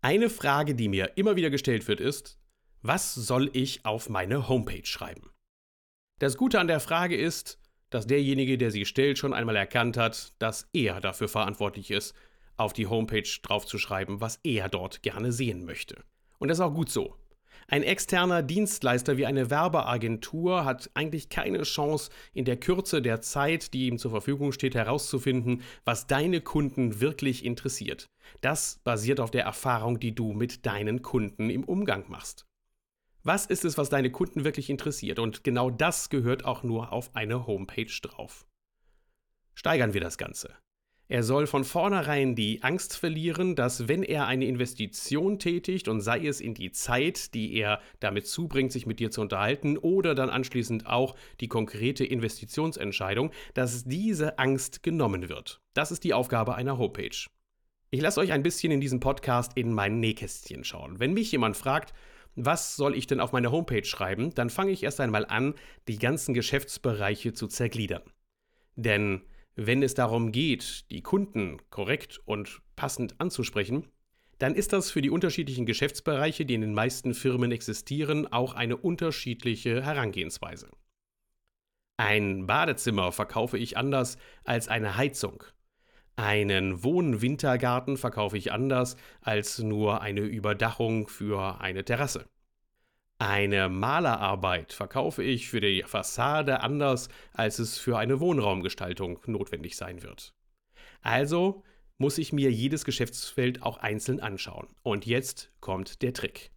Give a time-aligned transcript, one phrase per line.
[0.00, 2.38] Eine Frage, die mir immer wieder gestellt wird, ist,
[2.82, 5.30] was soll ich auf meine Homepage schreiben?
[6.20, 7.58] Das Gute an der Frage ist,
[7.90, 12.14] dass derjenige, der sie stellt, schon einmal erkannt hat, dass er dafür verantwortlich ist,
[12.56, 16.04] auf die Homepage draufzuschreiben, was er dort gerne sehen möchte.
[16.38, 17.16] Und das ist auch gut so.
[17.70, 23.74] Ein externer Dienstleister wie eine Werbeagentur hat eigentlich keine Chance, in der Kürze der Zeit,
[23.74, 28.08] die ihm zur Verfügung steht, herauszufinden, was deine Kunden wirklich interessiert.
[28.40, 32.46] Das basiert auf der Erfahrung, die du mit deinen Kunden im Umgang machst.
[33.22, 35.18] Was ist es, was deine Kunden wirklich interessiert?
[35.18, 38.46] Und genau das gehört auch nur auf eine Homepage drauf.
[39.54, 40.54] Steigern wir das Ganze.
[41.10, 46.26] Er soll von vornherein die Angst verlieren, dass wenn er eine Investition tätigt und sei
[46.26, 50.28] es in die Zeit, die er damit zubringt, sich mit dir zu unterhalten, oder dann
[50.28, 55.62] anschließend auch die konkrete Investitionsentscheidung, dass diese Angst genommen wird.
[55.72, 57.26] Das ist die Aufgabe einer Homepage.
[57.90, 61.00] Ich lasse euch ein bisschen in diesem Podcast in mein Nähkästchen schauen.
[61.00, 61.94] Wenn mich jemand fragt,
[62.34, 65.54] was soll ich denn auf meine Homepage schreiben, dann fange ich erst einmal an,
[65.88, 68.02] die ganzen Geschäftsbereiche zu zergliedern.
[68.76, 69.22] Denn
[69.60, 73.88] wenn es darum geht, die Kunden korrekt und passend anzusprechen,
[74.38, 78.76] dann ist das für die unterschiedlichen Geschäftsbereiche, die in den meisten Firmen existieren, auch eine
[78.76, 80.70] unterschiedliche Herangehensweise.
[81.96, 85.42] Ein Badezimmer verkaufe ich anders als eine Heizung.
[86.14, 92.28] Einen Wohnwintergarten verkaufe ich anders als nur eine Überdachung für eine Terrasse.
[93.20, 100.04] Eine Malerarbeit verkaufe ich für die Fassade anders, als es für eine Wohnraumgestaltung notwendig sein
[100.04, 100.34] wird.
[101.02, 101.64] Also
[101.96, 104.68] muss ich mir jedes Geschäftsfeld auch einzeln anschauen.
[104.84, 106.52] Und jetzt kommt der Trick.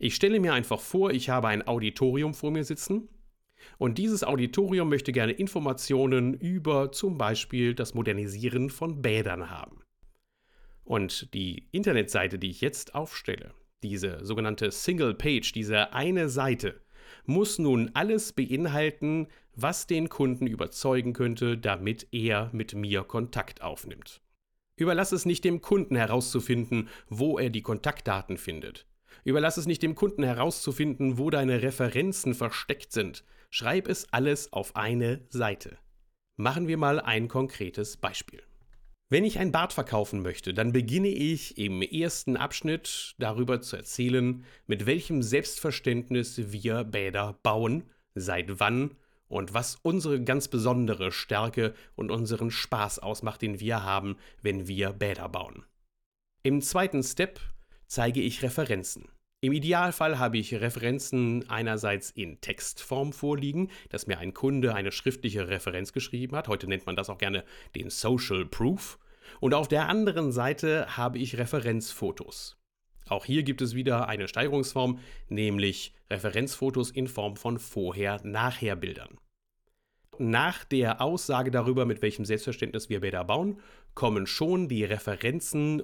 [0.00, 3.08] Ich stelle mir einfach vor, ich habe ein Auditorium vor mir sitzen
[3.78, 9.80] und dieses Auditorium möchte gerne Informationen über zum Beispiel das Modernisieren von Bädern haben.
[10.82, 16.80] Und die Internetseite, die ich jetzt aufstelle, diese sogenannte Single Page, diese eine Seite,
[17.26, 24.22] muss nun alles beinhalten, was den Kunden überzeugen könnte, damit er mit mir Kontakt aufnimmt.
[24.76, 28.86] Überlass es nicht dem Kunden herauszufinden, wo er die Kontaktdaten findet.
[29.24, 33.24] Überlass es nicht dem Kunden herauszufinden, wo deine Referenzen versteckt sind.
[33.50, 35.76] Schreib es alles auf eine Seite.
[36.36, 38.42] Machen wir mal ein konkretes Beispiel.
[39.12, 44.42] Wenn ich ein Bad verkaufen möchte, dann beginne ich im ersten Abschnitt darüber zu erzählen,
[44.66, 47.82] mit welchem Selbstverständnis wir Bäder bauen,
[48.14, 48.96] seit wann
[49.28, 54.94] und was unsere ganz besondere Stärke und unseren Spaß ausmacht, den wir haben, wenn wir
[54.94, 55.66] Bäder bauen.
[56.42, 57.38] Im zweiten Step
[57.84, 59.10] zeige ich Referenzen.
[59.42, 65.48] Im Idealfall habe ich Referenzen einerseits in Textform vorliegen, dass mir ein Kunde eine schriftliche
[65.48, 66.48] Referenz geschrieben hat.
[66.48, 67.44] Heute nennt man das auch gerne
[67.74, 68.98] den Social Proof.
[69.40, 72.56] Und auf der anderen Seite habe ich Referenzfotos.
[73.08, 74.98] Auch hier gibt es wieder eine Steigerungsform,
[75.28, 79.18] nämlich Referenzfotos in Form von Vorher-Nachher-Bildern.
[80.18, 83.60] Nach der Aussage darüber, mit welchem Selbstverständnis wir Bäder bauen,
[83.94, 85.82] kommen schon die Referenzen.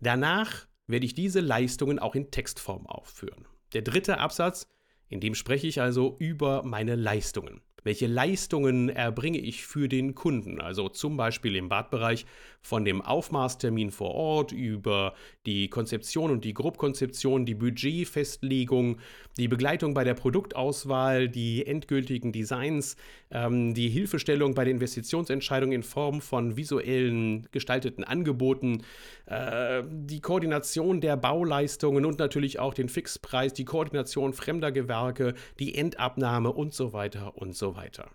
[0.00, 3.46] Danach werde ich diese Leistungen auch in Textform aufführen.
[3.72, 4.66] Der dritte Absatz,
[5.08, 10.60] in dem spreche ich also über meine Leistungen welche Leistungen erbringe ich für den Kunden.
[10.60, 12.26] Also zum Beispiel im Badbereich
[12.60, 15.14] von dem Aufmaßtermin vor Ort über
[15.46, 18.98] die Konzeption und die Grobkonzeption, die Budgetfestlegung,
[19.38, 22.96] die Begleitung bei der Produktauswahl, die endgültigen Designs,
[23.30, 28.82] ähm, die Hilfestellung bei der Investitionsentscheidung in Form von visuellen gestalteten Angeboten,
[29.26, 35.76] äh, die Koordination der Bauleistungen und natürlich auch den Fixpreis, die Koordination fremder Gewerke, die
[35.76, 38.10] Endabnahme und so weiter und so weiter.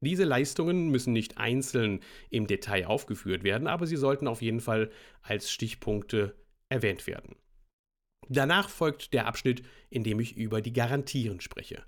[0.00, 4.90] Diese Leistungen müssen nicht einzeln im Detail aufgeführt werden, aber sie sollten auf jeden Fall
[5.22, 6.34] als Stichpunkte
[6.68, 7.36] erwähnt werden.
[8.28, 11.84] Danach folgt der Abschnitt, in dem ich über die Garantien spreche.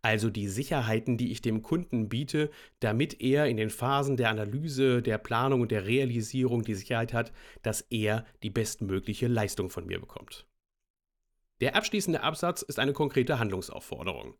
[0.00, 2.50] Also die Sicherheiten, die ich dem Kunden biete,
[2.80, 7.32] damit er in den Phasen der Analyse, der Planung und der Realisierung die Sicherheit hat,
[7.62, 10.46] dass er die bestmögliche Leistung von mir bekommt.
[11.60, 14.34] Der abschließende Absatz ist eine konkrete Handlungsaufforderung.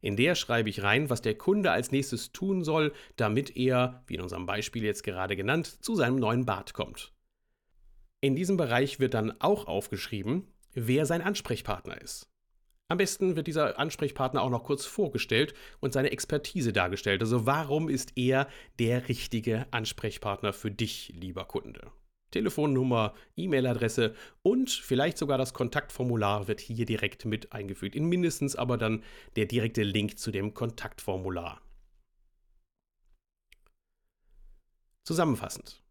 [0.00, 4.14] In der schreibe ich rein, was der Kunde als nächstes tun soll, damit er, wie
[4.14, 7.12] in unserem Beispiel jetzt gerade genannt, zu seinem neuen Bad kommt.
[8.20, 12.28] In diesem Bereich wird dann auch aufgeschrieben, wer sein Ansprechpartner ist.
[12.88, 17.22] Am besten wird dieser Ansprechpartner auch noch kurz vorgestellt und seine Expertise dargestellt.
[17.22, 18.48] Also warum ist er
[18.80, 21.92] der richtige Ansprechpartner für dich, lieber Kunde?
[22.30, 27.94] Telefonnummer, E-Mail-Adresse und vielleicht sogar das Kontaktformular wird hier direkt mit eingefügt.
[27.94, 29.02] In mindestens aber dann
[29.36, 31.60] der direkte Link zu dem Kontaktformular.
[35.04, 35.82] Zusammenfassend.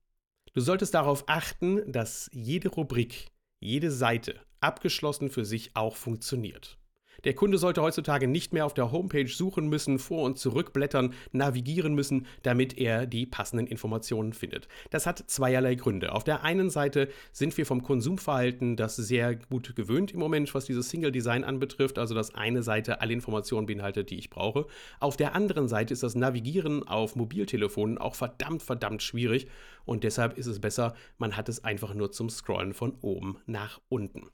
[0.53, 3.27] Du solltest darauf achten, dass jede Rubrik
[3.59, 6.78] jede Seite abgeschlossen für sich auch funktioniert.
[7.23, 11.93] Der Kunde sollte heutzutage nicht mehr auf der Homepage suchen müssen, vor und zurückblättern, navigieren
[11.93, 14.67] müssen, damit er die passenden Informationen findet.
[14.89, 16.13] Das hat zweierlei Gründe.
[16.13, 20.65] Auf der einen Seite sind wir vom Konsumverhalten das sehr gut gewöhnt im Moment, was
[20.65, 24.65] dieses Single Design anbetrifft, also dass eine Seite alle Informationen beinhaltet, die ich brauche.
[24.99, 29.47] Auf der anderen Seite ist das Navigieren auf Mobiltelefonen auch verdammt, verdammt schwierig
[29.85, 33.81] und deshalb ist es besser, man hat es einfach nur zum Scrollen von oben nach
[33.89, 34.29] unten.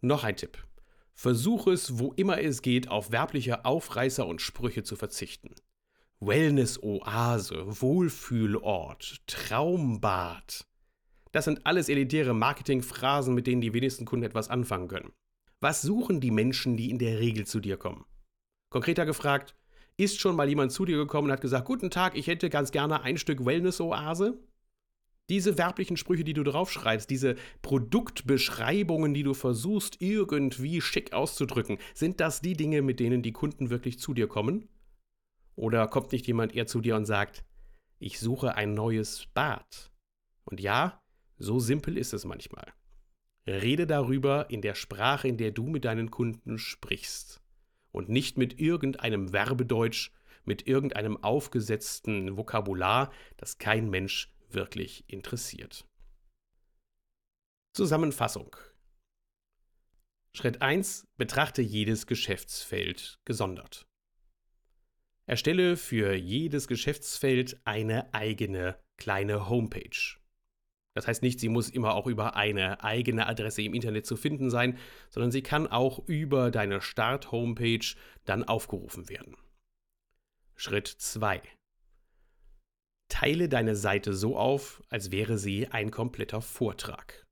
[0.00, 0.58] Noch ein Tipp.
[1.14, 5.54] Versuch es, wo immer es geht, auf werbliche Aufreißer und Sprüche zu verzichten.
[6.20, 10.66] Wellness-Oase, Wohlfühlort, Traumbad.
[11.32, 15.12] Das sind alles elitäre Marketingphrasen, mit denen die wenigsten Kunden etwas anfangen können.
[15.60, 18.04] Was suchen die Menschen, die in der Regel zu dir kommen?
[18.70, 19.54] Konkreter gefragt,
[19.96, 22.72] ist schon mal jemand zu dir gekommen und hat gesagt, guten Tag, ich hätte ganz
[22.72, 24.38] gerne ein Stück Wellness-Oase?
[25.30, 32.20] Diese werblichen Sprüche, die du draufschreibst, diese Produktbeschreibungen, die du versuchst irgendwie schick auszudrücken, sind
[32.20, 34.68] das die Dinge, mit denen die Kunden wirklich zu dir kommen?
[35.56, 37.44] Oder kommt nicht jemand eher zu dir und sagt,
[37.98, 39.90] ich suche ein neues Bad?
[40.44, 41.00] Und ja,
[41.38, 42.74] so simpel ist es manchmal.
[43.46, 47.42] Rede darüber in der Sprache, in der du mit deinen Kunden sprichst.
[47.92, 50.10] Und nicht mit irgendeinem Werbedeutsch,
[50.44, 55.86] mit irgendeinem aufgesetzten Vokabular, das kein Mensch wirklich interessiert.
[57.74, 58.56] Zusammenfassung.
[60.32, 61.06] Schritt 1.
[61.16, 63.86] Betrachte jedes Geschäftsfeld gesondert.
[65.26, 70.18] Erstelle für jedes Geschäftsfeld eine eigene kleine Homepage.
[70.94, 74.50] Das heißt nicht, sie muss immer auch über eine eigene Adresse im Internet zu finden
[74.50, 74.78] sein,
[75.10, 79.36] sondern sie kann auch über deine Start-Homepage dann aufgerufen werden.
[80.54, 81.42] Schritt 2.
[83.14, 87.24] Teile deine Seite so auf, als wäre sie ein kompletter Vortrag.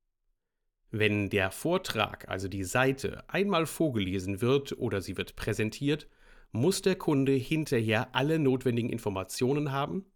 [0.93, 6.08] Wenn der Vortrag, also die Seite, einmal vorgelesen wird oder sie wird präsentiert,
[6.52, 10.06] muss der Kunde hinterher alle notwendigen Informationen haben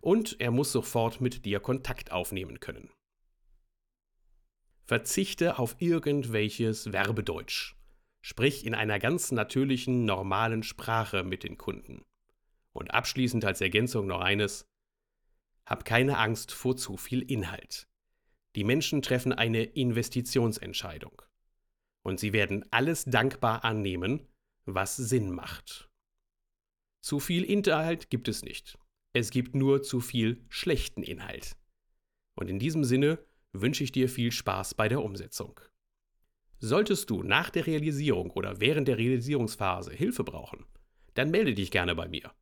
[0.00, 2.90] und er muss sofort mit dir Kontakt aufnehmen können.
[4.82, 7.76] Verzichte auf irgendwelches Werbedeutsch.
[8.22, 12.02] Sprich in einer ganz natürlichen, normalen Sprache mit den Kunden.
[12.72, 14.66] Und abschließend als Ergänzung noch eines,
[15.66, 17.88] hab keine Angst vor zu viel Inhalt.
[18.56, 21.22] Die Menschen treffen eine Investitionsentscheidung.
[22.02, 24.26] Und sie werden alles dankbar annehmen,
[24.64, 25.88] was Sinn macht.
[27.00, 28.78] Zu viel Inhalt gibt es nicht.
[29.12, 31.56] Es gibt nur zu viel schlechten Inhalt.
[32.34, 33.18] Und in diesem Sinne
[33.52, 35.60] wünsche ich dir viel Spaß bei der Umsetzung.
[36.58, 40.64] Solltest du nach der Realisierung oder während der Realisierungsphase Hilfe brauchen,
[41.14, 42.32] dann melde dich gerne bei mir.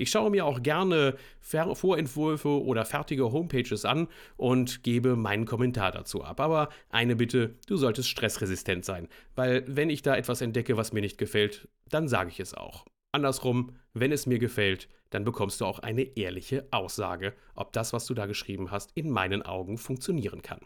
[0.00, 4.08] Ich schaue mir auch gerne Vorentwürfe oder fertige Homepages an
[4.38, 6.40] und gebe meinen Kommentar dazu ab.
[6.40, 11.02] Aber eine Bitte, du solltest stressresistent sein, weil wenn ich da etwas entdecke, was mir
[11.02, 12.86] nicht gefällt, dann sage ich es auch.
[13.12, 18.06] Andersrum, wenn es mir gefällt, dann bekommst du auch eine ehrliche Aussage, ob das, was
[18.06, 20.60] du da geschrieben hast, in meinen Augen funktionieren kann.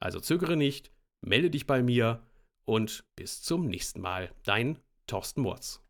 [0.00, 0.90] Also zögere nicht,
[1.20, 2.26] melde dich bei mir
[2.64, 4.32] und bis zum nächsten Mal.
[4.42, 5.85] Dein Thorsten Morz.